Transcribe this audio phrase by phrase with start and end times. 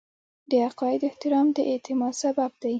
[0.49, 2.69] د عقایدو احترام د اعتماد سبب دی.